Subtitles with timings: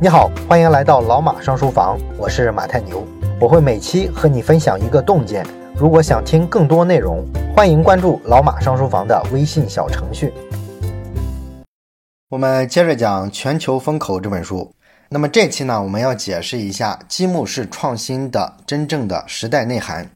[0.00, 3.04] 你好，欢迎来到老马上书房，我是马太牛，
[3.40, 5.44] 我会每期和你分享一个洞见。
[5.76, 7.26] 如果想听更多内容，
[7.56, 10.32] 欢迎关注老马上书房的微信小程序。
[12.30, 14.72] 我们接着讲《全球风口》这本书。
[15.08, 20.10] 那么这期呢，我们要解释一下积木式创新的真正的时代内涵。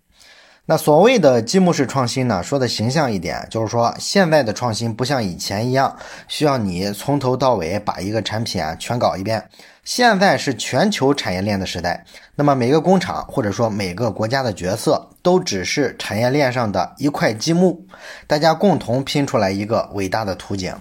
[0.65, 5.97] 那所谓的积木式创新呢，说的形象一点，就是说现在的创新不像以前一样，
[6.29, 9.45] 需要你从头到尾把一个产品啊全搞一遍。
[9.83, 12.05] 现在是全球产业链的时代，
[12.37, 17.85] 那么每个工厂或者说每个国家的角色都只是产业链上的一块积木，
[18.29, 20.73] 大家共同拼出来一个伟大的图景。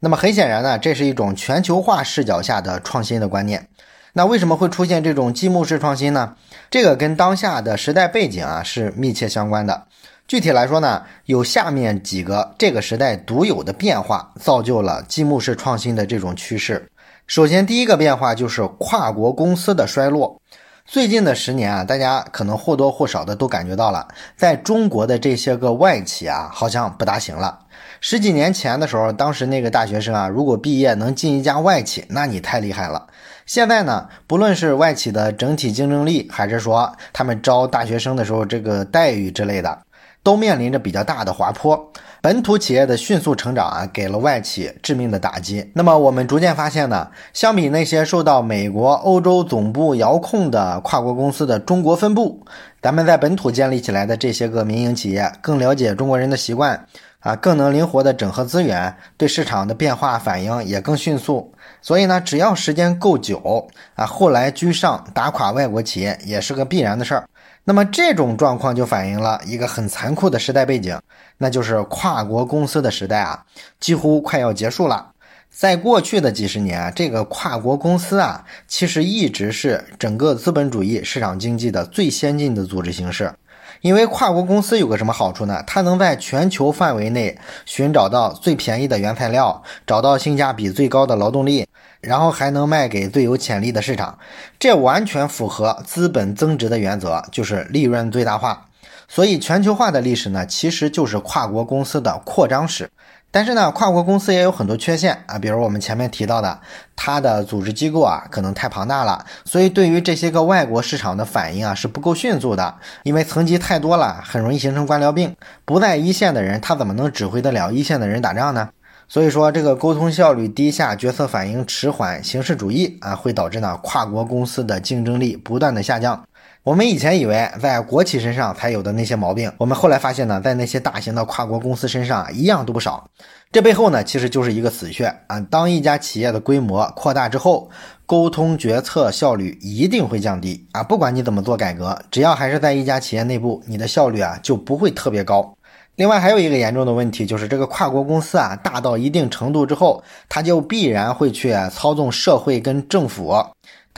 [0.00, 3.68] 那么很显然呢，这是一种全球化视角下的创新的观念。
[4.12, 6.34] 那为什么会出现这种积木式创新呢？
[6.70, 9.86] 这个跟当下的时代背景啊是密切相关的。
[10.26, 16.86] 具体来说呢，有下面几个这个时代独有的变化，造就了积木式创新的这种趋势。
[17.26, 20.40] 首先，第一个变化就是跨国公司的衰落。
[20.84, 27.58] 最近的十年啊，大家可能或多或少的都感觉到了，在中国的这些个外企啊，好像不大行了。
[28.00, 33.06] 十几年前的时候，当时那个大学生啊，如果毕业能进一家外企，那你太厉害了。
[33.48, 39.78] 现在呢，不论是外企的整体竞争力，还是说他们招大学生的时候这个待遇之类的，
[40.22, 41.90] 都面临着比较大的滑坡。
[42.20, 45.66] 本土企业的迅速成长啊，给了外企致命的打击。
[45.72, 52.44] 那么我们逐渐发现呢，相比那些受到美国、欧洲总部遥控的跨国公司的中国分部，
[52.82, 56.84] 咱们在本土建立起来的这些个民营企业，更了解中国人的习惯。
[57.20, 61.52] 啊，更能灵活的整合资源，对市场的变化反应也更迅速。
[61.82, 67.28] 所以呢，只要时间够久，啊，后来居上打垮外国企业也是个必然的事儿。
[67.64, 70.98] 那么这种状况就反映了一个很残酷的时代背景，
[71.36, 73.44] 那就是跨国公司的时代啊，
[73.78, 75.10] 几乎快要结束了。
[75.50, 83.32] 在过去的几十年，这个跨国公司啊，其实一直是整个资本主义市场经济的最先进的组织形式。
[83.80, 85.62] 因为跨国公司有个什么好处呢？
[85.66, 91.66] 它能在全球范围内寻找到最便宜的原材料，找到性价比最高的劳动力，
[92.00, 94.18] 然后还能卖给最有潜力的市场。
[94.58, 98.66] 这完全符合资本增值的原则，就是利润最大化。
[99.10, 102.90] 所以，全球化的历史呢，其实就是跨国公司的扩张史。
[103.30, 106.58] 但是呢，跨国公司也有很多缺陷啊，比如我们前面提到的，
[106.96, 115.36] 它的组织机构啊可能太庞大了，所以对于这些个外国市场的反应啊是不够迅速的，因为层级太多了，很容易形成官僚病。
[115.64, 118.70] 不在一线的人，他怎么能指挥得了一线的人打仗呢？
[119.10, 126.22] 所以说，这个沟通效率低下，决策反应迟缓，形式主义啊，会导致呢跨国公司的竞争力不断的下降。
[126.68, 133.08] 我们以前以为在国企身上才有的那些毛病，我们后来发现呢，在那些大型的跨国公司身上一样都不少。
[133.50, 135.40] 这背后呢，其实就是一个死穴啊。
[135.48, 137.70] 当一家企业的规模扩大之后，
[138.04, 140.82] 沟通决策效率一定会降低啊。
[140.82, 145.54] 不管你怎么做改革，只要还是在一家企业内部，你的效率啊就不会特别高。
[145.96, 153.34] 另外还有一个严重的问题，就是这个跨国公司啊，大到一定程度之后，它就必然会去操纵社会跟政府。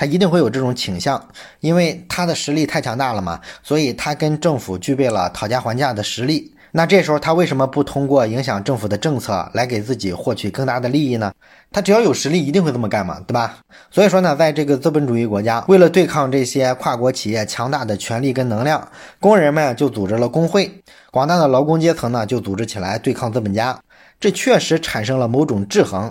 [0.01, 1.23] 他一定会有这种倾向，
[1.61, 6.51] 因为他的实力太强大了嘛，所以他跟政府具备了讨价还价的实力。
[6.73, 11.31] 那这时候他为什么不通过影响政府的政策来给自己获取更大的利益呢？
[11.71, 13.59] 他只要有实力，一定会这么干嘛，对吧？
[13.91, 18.89] 所以说呢，在这个资本主义国家，为了对抗这些跨国企业强大的权力跟能量，
[19.19, 20.81] 工人们就组织了工会，
[21.11, 23.79] 广大的劳工阶层呢就组织起来对抗资本家，
[24.19, 26.11] 这确实产生了某种制衡。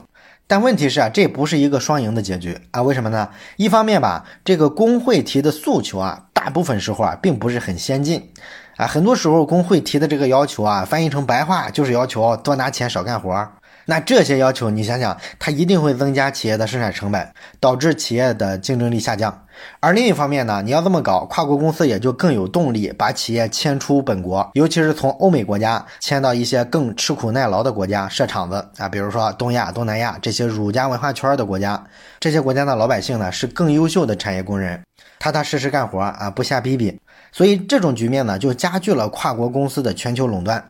[0.52, 2.82] 但问题是啊，这不是一个双赢的结局啊？
[2.82, 3.30] 为什么呢？
[3.56, 8.32] 一方面吧，这个工会提的诉求啊，大部分时候啊，并不是很先进
[8.76, 8.88] 啊。
[8.88, 13.48] 很多时候，工会提的这个要求啊，翻译成白话就是要求多拿钱少干活。
[13.90, 17.28] 那这些要求，你想想，它一定会增加企业的生产成本，
[17.60, 19.46] 导致企业的竞争力下降。
[19.80, 31.84] 而另一方面呢，你要这么搞，跨国公司也就更有动力把企业迁出本国，尤其是从欧美国家迁到一些更吃苦耐劳的国家设厂子啊，比如说东亚、东南亚这些儒家文化圈的国家，
[32.20, 34.80] 这些国家的老百姓呢是更优秀的产业工人，
[35.18, 36.96] 踏踏实实干活啊，不瞎逼逼。
[37.32, 40.64] 所以这种局面呢，就加剧了跨国公司的全球垄断。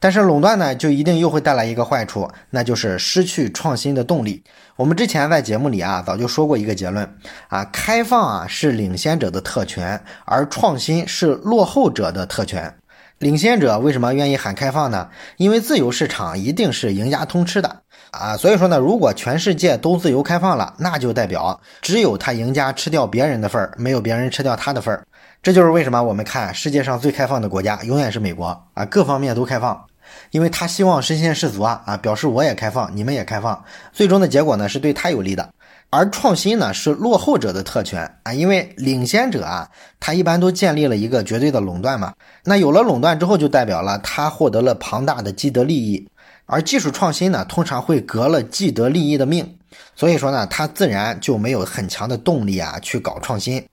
[0.00, 4.42] 但是垄断呢，就一定又会带来一个坏处，那就是失去创新的动力。
[4.76, 7.08] 我们之前在节目里啊，早就说过一个结论
[7.48, 12.72] 啊，开放啊是领先者的特权，而创新是落后者的特权。
[13.18, 15.08] 领先者为什么愿意喊开放呢？
[15.38, 18.36] 因为自由市场一定是赢家通吃的啊。
[18.36, 25.04] 所以说呢，如果全世界都自由开放了，那就代表只有他赢家吃掉别人的份儿，没有别人吃掉他的份儿。
[25.42, 29.87] 这就是为什么我们看世界上最开放的国家永远是美国啊，各方面都开放。
[30.30, 35.48] 因为他希望身先士卒啊啊，表示我也开放，你们也开放，最终的结果呢是对他有利的。
[35.90, 42.12] 而创新呢是落后者的特权啊，因为领先者啊，他一般都建立了一个绝对的垄断嘛。
[42.44, 46.06] 那有了垄断之后，就代表了他获得了庞大的既得利益。
[46.44, 49.56] 而技术创新呢，通常会革了既得利益的命，
[49.94, 53.64] 所以说呢，他自然就没有很强的动力啊去搞创新。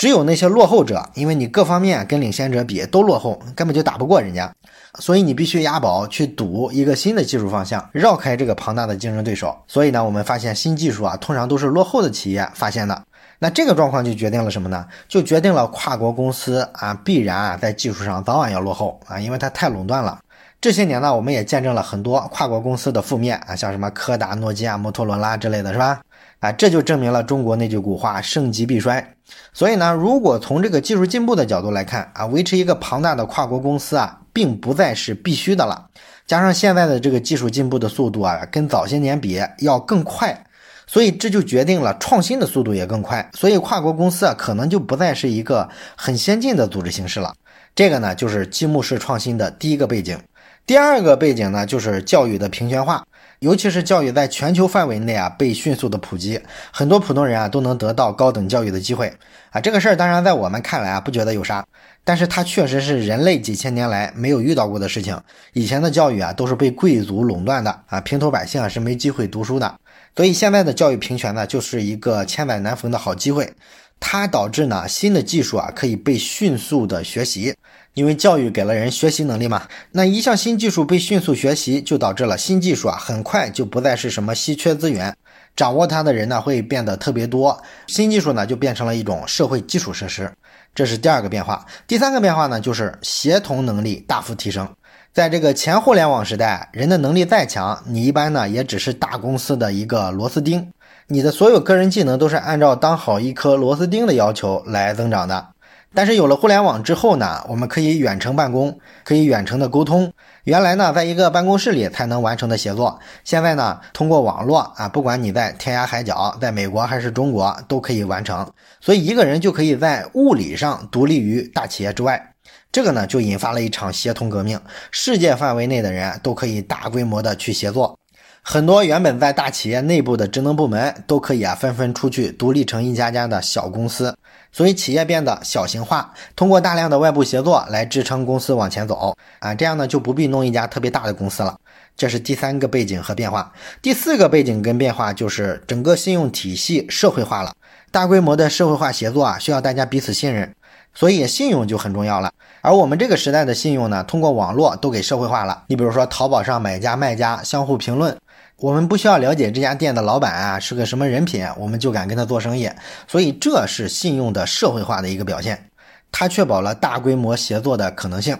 [0.00, 4.50] 只有那些落后者，因为你各方面跟领先者比都落后，根本就打不过人家，
[4.98, 9.54] 所以你必须押宝去赌一个新的技术方向，绕开这个庞大的竞争对手。
[9.68, 13.02] 所以呢，我们发现新技术啊，通常都是落后的企业发现的。
[13.40, 14.86] 那这个状况就决定了什么呢？
[15.06, 20.18] 就决定了跨国公司啊，必然啊在技术上早晚要落后啊，因为它太垄断了。
[20.62, 26.00] 这些年呢，我们也见证了很多跨国公司的覆灭啊，像什么柯达、诺基亚、摩托罗拉之类的是吧？
[26.38, 29.06] 啊，这就证明了中国那句古话“盛极必衰”。
[29.52, 35.88] 所以呢，如果从这个技术进步的角度来看啊，维持一个庞大的跨国公司啊，并不再是必须的了。
[36.26, 40.44] 加上现在的这个技术进步的速度啊，跟早些年比要更快，
[40.86, 43.28] 所以这就决定了创新的速度也更快。
[43.34, 47.34] 所以跨国公司啊，可能就不再是一个很先进的组织形式了。
[47.74, 50.18] 这个呢，就是积木式创新的第一个背景。
[50.66, 53.04] 第二个背景呢，就是教育的平权化。
[53.40, 56.38] 尤其是教育在全球范围内啊被迅速的普及，
[56.70, 59.10] 很多普通人啊都能得到高等教育的机会
[59.48, 59.58] 啊。
[59.58, 61.66] 这个事儿当然在我们看来啊不觉得有啥，
[62.04, 65.18] 但是它确实是人类几千年来没有遇到过的事情。
[65.54, 69.74] 以前的教育啊都是被贵族垄断的啊，平头百姓啊是没机会读书的。
[70.14, 73.50] 所以现在的教育平权呢，就是一个千载难逢的好机会。
[74.00, 77.54] 它导致呢新的技术啊可以被迅速的学习。
[77.94, 85.14] 因为教育给了人学习能力嘛，那一项新技术被迅速学习，就导致了新技术啊很快就不再是什么稀缺资源，
[85.56, 90.32] 掌握它的人呢会变得特别多，新技术呢就变成了一种社会基础设施，
[90.72, 91.66] 这是第二个变化。
[91.88, 94.72] 第三个变化呢就是协同能力大幅提升，
[95.12, 100.70] 在这个前互联网时代，人的能力再强，你一般呢也只是大公司的一个螺丝钉，
[101.12, 105.48] 你的所有个人技能都是按照当好一颗螺丝钉的要求来增长的。
[105.92, 110.12] 但是有了互联网之后呢，我们可以远程办公，可以远程的沟通。
[110.44, 118.48] 原来呢，在一个办公室里才能完成的协作，现在呢，通过网络啊，不管你在天涯海角，在美国还是中国，都可以完成。
[118.80, 122.34] 所以一个人就可以在物理上独立于大企业之外。
[122.70, 124.60] 这个呢，就引发了一场协同革命，
[124.92, 127.98] 世界范围内的人都可以大规模的去协作。
[128.42, 134.16] 很多原本在大企业内部的职能部门都可以啊纷纷出去独立成一家家的小公司，
[134.50, 141.56] 所以企业变得小型化，通过大量的外部协作来支撑公司往前走啊，这样呢就不必弄一家特别大的公司了。
[141.96, 143.52] 这是第三个背景和变化。
[143.82, 147.52] 第四个背景跟变化就是整个信用体系社会化了，
[147.92, 150.50] 大规模的社会化协作啊需要大家彼此信任，
[150.94, 152.32] 所以信用就很重要了。
[152.62, 155.64] 而我们这个时代的信用呢，通过网络都给社会化了。
[155.68, 158.16] 你比如说淘宝上买家卖家相互评论。
[158.60, 162.70] 我们不需要了解这家店的老板啊是个什么人品，我们就敢跟他做生意，
[163.08, 165.70] 所以这是信用的社会化的一个表现，
[166.12, 168.36] 它确保了大规模协作的可能性。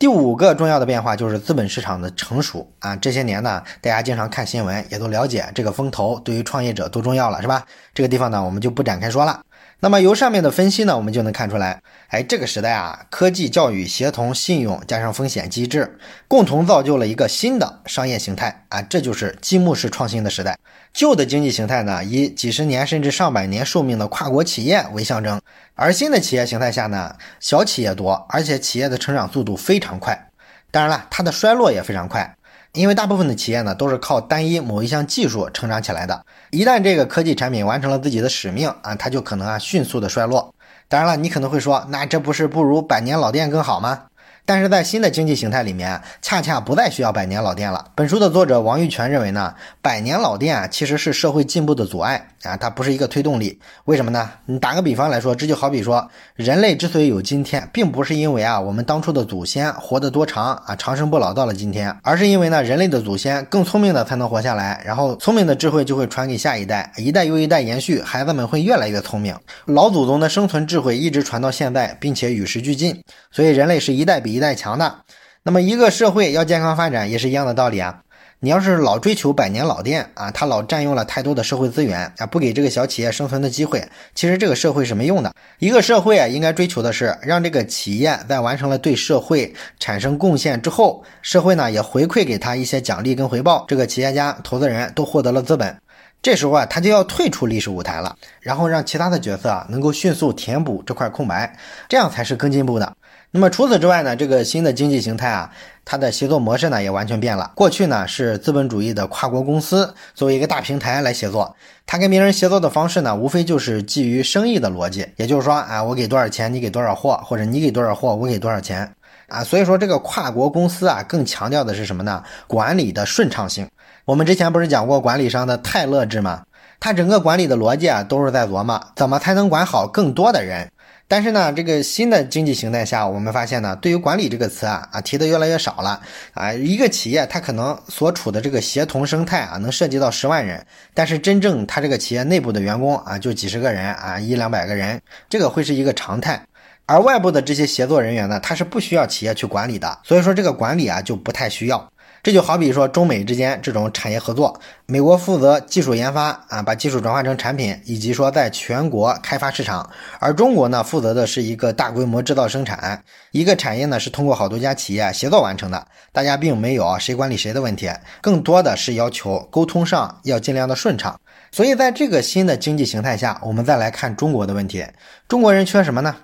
[0.00, 7.66] 第五个重要的变化就是资本市场的成熟啊，这些年呢，大家经常看新闻，也都了解这个风投对于创业者多重要了，是吧？
[7.92, 9.42] 这个地方呢，我们就不展开说了。
[9.80, 20.58] 那么由上面的分析呢，我们就能看出来，哎，这个时代啊，科技、教育、协同、信用加上风险机制，共同造就了一个新的商业形态啊，这就是积木式创新的时代。
[20.94, 25.40] 旧的经济形态呢，以几十年甚至上百年寿命的跨国企业为象征，
[25.82, 30.28] 而新的企业形态下呢，小企业多，而且企业的成长速度非常快，
[30.70, 32.36] 当然了，它的衰落也非常快。
[32.72, 36.22] 因为大部分的企业呢，都是靠单一某一项技术成长起来的。
[36.50, 40.54] 一旦这个科技产品完成了自己的使命啊，它就可能啊迅速的衰落。
[40.86, 44.02] 当然了，你可能会说，那这不是不如百年老店更好吗？
[44.50, 47.86] 但是在新的经济形态里面，恰恰不再需要百年老店了。
[47.94, 53.56] 本书的作者王玉泉认为呢，百年老店啊其实是社会进步的阻碍啊，它不是一个推动力。
[53.84, 54.28] 为什么呢？
[54.46, 69.32] 你打个比方来说，这就好比说，人类之所以有今天，并不是因为啊我们当初的祖先活得多长啊，长生不老到了今天，而是因为呢人类的祖先更聪明的才能活下来，然后聪明的智慧就会传给下一代，一代又一代延续，孩子们会越来越聪明，
[69.66, 74.39] 老祖宗的生存智慧一直传到现在，并且与时俱进，所以人类是一代比一。
[74.40, 75.02] 再强的，
[75.44, 78.00] 那么一个社会要健康发展也是一样的道理啊。
[78.42, 85.30] 你要是老追求百年老店啊，它老占用了太多的社会资源啊，不给这个小企业生存的机会，其实这个社会是没用的。
[85.58, 95.76] 一个社会啊，应该追求的是让这个企业在完成了对社会产生贡献之后，社会呢也回馈给他一些奖励跟回报，这个企业家、投资人都获得了资本。
[96.22, 101.54] 这时候啊，他就要退出历史舞台了，然后让其他的角色啊能够迅速填补这块空白，
[101.90, 102.94] 这样才是更进步的。
[103.32, 105.52] 那么除此之外呢，这个新的经济形态啊，
[105.84, 107.52] 它的协作模式呢也完全变了。
[107.54, 111.54] 过去呢是资本主义的跨国公司作为一个大平台来协作，
[111.86, 118.92] 它跟别人协作的方式呢，无非就是基于生意的逻辑，也就是说啊，我给多少钱，你给多少货，或者你给多少货，我给多少钱
[119.28, 119.44] 啊。
[119.44, 122.24] 所以说这个跨国公司啊，更强调的是什么呢？
[122.48, 123.68] 管理的顺畅性。
[124.06, 126.42] 我们之前不是讲过管理商的泰勒制吗？
[126.80, 130.68] 它整个管理的逻辑啊，都是在琢磨怎么才能管好更多的人。
[131.10, 136.00] 但是呢，这个新的经济形态下，我们发现呢，对于管理这个词啊啊提的越来越少了
[136.34, 136.52] 啊。
[136.52, 140.64] 一个企业它可能所处的这个协同生态啊，能涉及到十万人，
[140.94, 146.40] 但是真正它这个企业内部的员工啊，就几十个人啊，一两百个人，这个会是一个常态。
[146.86, 151.90] 而外部的这些协作人员呢，他是不需要企业去管理的，所以说这个管理啊就不太需要。
[152.22, 171.18] 这就好比说中美之间这种产业合作，美国负责技术研发啊，把技术转化成产品，以及说在全国开发市场，而中国呢负责的是一个大规模制造生产，一个产业呢是通过好多家企业协作完成的，大家并没有谁管理谁的问题，更多的是要求沟通上要尽量的顺畅。
[171.50, 174.84] 所以在这个新的经济形态下，我们再来看中国的问题，
[175.26, 176.14] 中国人缺什么呢？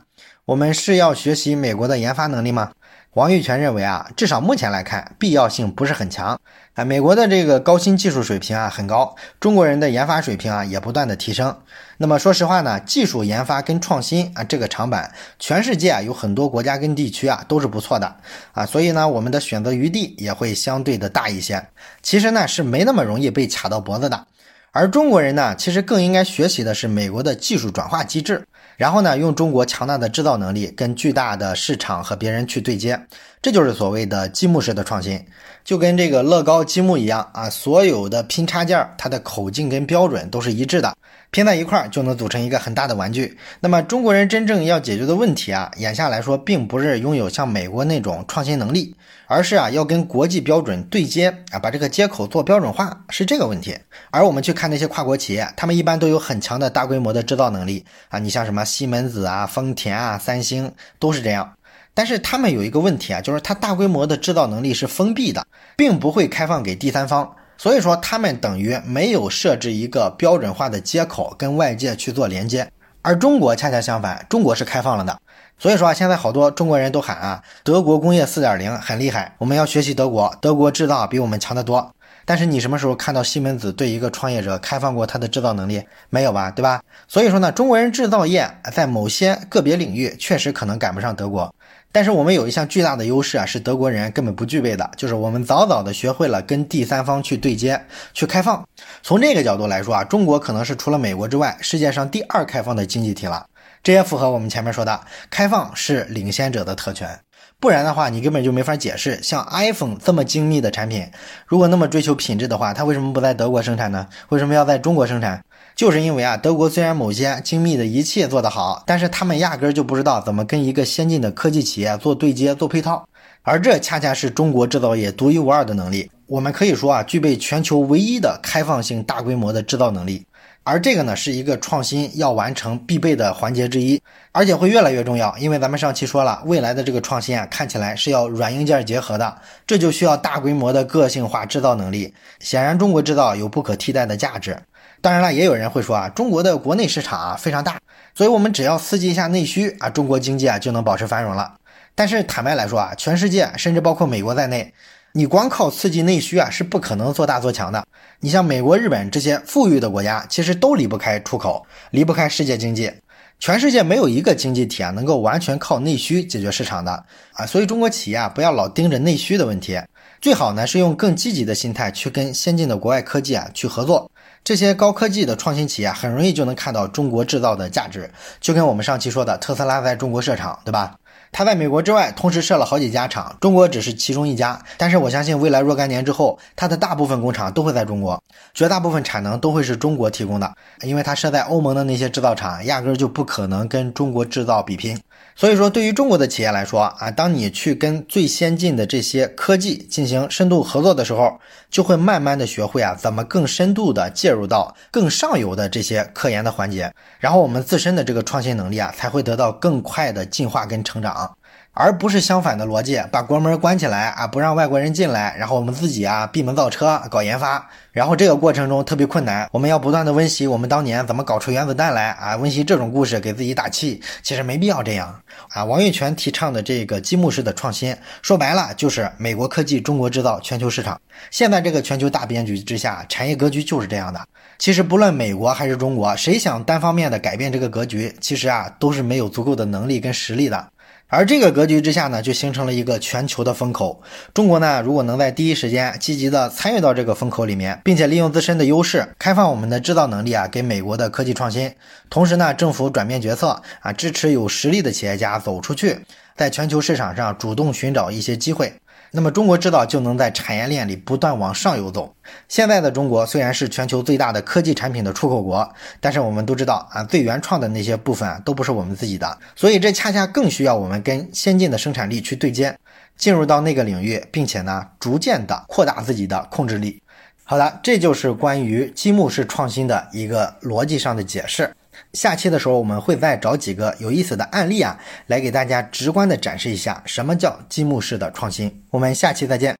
[0.45, 2.71] 我们是要学习美国的研发能力吗？
[3.17, 6.39] 王玉泉认为啊，至少目前来看，必要性不是很强
[6.75, 6.85] 啊。
[6.85, 11.57] 美国的这个高新技术水平啊很高，中国人的研发水平啊也不断的提升。
[11.97, 18.17] 那么说实话呢，技术研发跟创新啊这个长板，全世界啊有很多国家跟地区啊都是不错的
[18.53, 21.69] 啊，所以呢，我们的选择余地也会相对的大一些。
[22.03, 24.27] 其实呢是没那么容易被卡到脖子的。
[24.73, 28.47] 而中国人呢，其实更应该学习的是美国的技术转化机制。
[28.77, 33.01] 然后呢，用中国强大的制造能力跟巨大的市场和别人去对接，
[33.41, 35.25] 这就是所谓的积木式的创新，
[35.65, 40.95] 就跟这个乐高积木一样啊，所有的拼插件它的口径跟标准都是一致的，
[41.31, 43.39] 拼在一块儿就能组成一个很大的玩具。
[43.61, 48.95] 那么中国人真正要解决的问题啊，眼下来说，并不是拥有像美国那种创新能力。
[49.27, 53.77] 而是啊，要跟国际标准对接啊，把这个接口做标准化，是这个问题。
[54.11, 61.53] 而我们去看那些跨国企业，他们一般都有很强的大规模的制造能力啊，你像什么西门子啊、丰田啊、三星都是这样。
[61.93, 65.45] 但是他们有一个问题啊，就是它大规模的制造能力是封闭的，
[65.77, 72.71] 并不会开放给第三方，所以说他们等于没有设置一个标准化的接口跟外界去做连接。
[73.03, 75.19] 而中国恰恰相反，中国是开放了的。
[75.59, 81.91] 所以说啊，现在好多中国人都喊啊，德国工业四点零很厉害，我们要学习德国，德国制造比我们强得多。
[82.29, 85.81] 但是你什么时候看到西门子对一个创业者开放过他的制造能力？
[86.11, 86.83] 没有吧，对吧？
[87.07, 91.55] 所以说呢，中国人制造业在某些个别领域确实可能赶不上德国，
[91.93, 97.81] 但是我们有一项巨大的优势啊，是德国人根本不具备的，就是我们早早的学会了跟第三方去对接、
[98.13, 98.67] 去开放。
[99.05, 103.47] 从这个角度来说啊，中国可能是除了美国之外，世界上第二开放的经济体了。
[103.87, 105.01] 这也符合我们前面说的，
[105.31, 107.21] 开放是领先者的特权，
[107.61, 109.23] 不然的话，你根本就没法解释。
[109.23, 111.09] 像 iPhone 这么精密的产品，
[111.47, 114.09] 如果那么追求品质的话，它为什么不在德国生产呢？
[114.31, 115.41] 为什么要在中国生产？
[115.77, 123.09] 就是因为啊，德国虽然某些精密的仪器做得好，但是他们压根儿就不知道怎么跟一个先进的科技企业做对接、做配套，
[123.45, 126.11] 而这恰恰是中国制造业独一无二的能力。
[126.27, 130.27] 我们可以说啊，具备全球唯一的开放性大规模的制造能力。
[130.67, 135.33] 而这个呢，是一个创新要完成必备的环节之一，而且会越来越重要。
[135.39, 142.13] 因为咱们上期说了，未来的这个创新啊，看起来是要软硬件结合的，这就需要大规模的个性化制造能力。
[142.41, 144.59] 显然，中国制造有不可替代的价值。
[145.01, 147.79] 当然了，也有人会说啊，中国的国内市场啊非常大，
[148.13, 151.55] 所以我们只要刺激一下内需啊，中国经济啊就能保持繁荣了。
[151.97, 154.73] 但是坦白来说啊，全世界甚至包括美国在内。
[155.13, 157.83] 你光靠刺激内需啊，是不可能做大做强的。
[158.21, 162.93] 你像美国、日本这些富裕的国家，其实都离不开出口，离不开世界经济。
[163.39, 167.47] 全世界没有一个经济体啊，能够完全靠内需解决市场的啊。
[167.47, 169.81] 所以中国企业啊，不要老盯着内需的问题，
[170.21, 174.11] 最好呢是用更积极的心态去跟先进的国外科技啊去合作。
[174.45, 180.95] 这些高科技的创新企业很容易就能看到中国制造的价值，就跟我们上期说的特斯拉在中国设厂，对吧？
[181.39, 184.59] 它在美国之外同时设了好几家厂，中国只是其中一家。
[184.79, 188.19] 但是我相信未来若干年之后，它的大部分工厂都会在中国，
[188.55, 190.51] 绝大部分产能都会是中国提供的，
[190.81, 194.99] 因为它设在欧盟的那些制造厂压根就不可能跟中国制造比拼。
[195.39, 201.39] 所以说，对于中国的企业来说啊，当你去跟最先进的这些科技进行深度合作的时候，
[201.71, 211.37] 就会慢慢的学会啊，怎么更深度的介入到更上游的这些科研的环节，然后我们自身的这个创新能力啊，才会得到更快的进化跟成长。
[211.79, 225.67] 而不是相反的逻辑，把国门关起来啊，不让外国人进来，然后我们自己啊闭门造车搞研发，然后这个过程中特别困难，我们要不断的温习我们当年怎么搞出原子弹来啊，温习这种故事给自己打气，其实没必要这样啊。
[225.67, 230.99] 王玉泉提倡的这个积木式的创新，说白了就是美国科技、中国制造、全球市场。
[231.31, 234.19] 现在这个全球大变局之下，产业格局就是这样的。
[234.57, 240.69] 其实不论美国还是中国，谁想单方面的改变这个格局，其实啊都是没有足够的能力跟实力的。
[241.09, 244.03] 而这个格局之下呢，就形成了一个全球的风口。
[244.35, 251.73] 中国呢，如果能在第一时间积极的参与到这个风口里面，并且利用自身的优势，开放我们的制造能力啊，给美国的科技创新。
[252.11, 255.97] 同时呢，政府转变决策啊，支持有实力的企业家走出去，
[256.37, 258.73] 在全球市场上主动寻找一些机会。
[259.11, 262.15] 那么中国制造就能在产业链里不断往上游走。
[262.49, 265.69] 现在的中国虽然是全球最大的科技产品的出口国，
[266.01, 272.77] 但是我们都知道啊，最原创的那些部分啊，都不是我们自己的，所以这恰恰更需要我们跟先进的生产力去对接，
[273.17, 277.01] 进入到那个领域，并且呢，逐渐的扩大自己的控制力。
[277.45, 281.73] 好的，这就是关于积木式创新的一个逻辑上的解释。
[282.17, 288.83] 下期的时候，我们会再找几个有意思的案例啊，来给大家直观的展示一下什么叫积木式的创新。
[288.91, 289.77] 我们下期再见。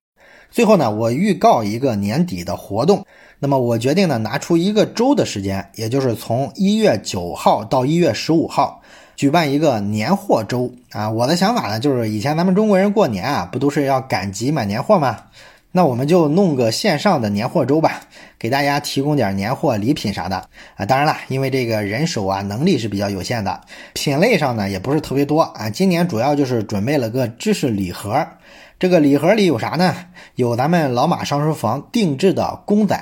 [0.51, 3.07] 最后呢，我预告一个年底的活动。
[3.39, 8.83] 那么我决定呢，拿出一个周的时间，也就是从一月九号到一月十五号，
[9.17, 11.09] 举办一个年货周啊。
[11.09, 15.25] 我的想法呢，就是以前咱们中国人过年啊，不都是要赶集买年货吗？
[15.77, 18.01] 那我们就弄个线上的年货周吧，
[18.39, 20.87] 给大家提供点年货礼品啥的啊。
[20.87, 23.61] 当然了，因为这个人手啊能力是比较有限的，
[23.93, 25.69] 品类上呢也不是特别多啊。
[25.69, 28.27] 今年主要就是准备了个知识礼盒，
[28.79, 29.95] 这个礼盒里有啥呢？
[30.37, 32.97] 有咱们老马上书房定制的公仔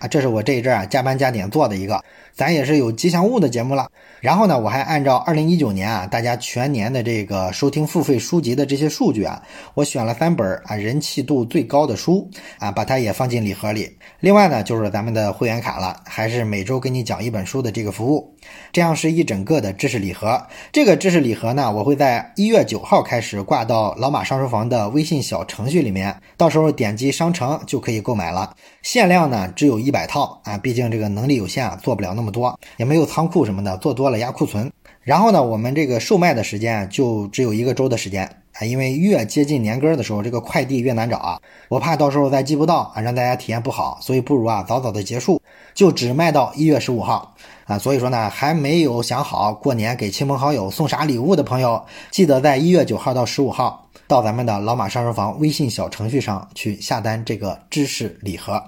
[0.00, 2.02] 啊，这是我这一阵啊加班加点做的一个。
[2.38, 3.90] 咱也是有吉祥物的节目了，
[4.20, 9.42] 然后呢，我还按照二零一九年啊，大家全年的这个收听付费书籍的这些数据啊，
[9.74, 12.30] 我选了三本啊人气度最高的书
[12.60, 13.90] 啊，把它也放进礼盒里。
[14.20, 18.32] 另外呢，就是咱们的会员卡了，还是每周给你讲一本书的这个服务，
[18.70, 20.40] 这样是一整个的知识礼盒。
[20.70, 28.54] 这个知识礼盒呢，我会在一月九号开始挂到老马上书房的微信小程序里面，到时候点击商城就可以购买了。
[28.82, 32.27] 限量呢只有一百套啊，毕竟这个能力有限啊，做不了那么。
[32.30, 34.70] 多也没有仓库什么的，做多了压库存。
[35.02, 45.40] 然后呢，我们这个售卖的时间就只有一个周的时间啊，因为越接近年根的时候，这个快递越难找啊，我怕到时候再寄不到啊，让大家体验不好，所以不如啊早早的结束，
[45.72, 47.78] 就只卖到一月十五号啊。
[47.78, 58.62] 所以说呢，还没有想好过年给亲朋好友送啥礼物的朋友，记得在一月九号到十五号到咱们的老马上书房微信小程序上去下单这个知识礼盒。